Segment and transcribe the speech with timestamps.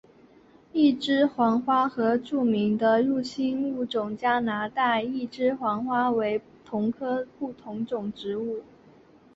[0.73, 8.63] 一枝黄花和著名的入侵物种加拿大一枝黄花为同科不同种植物。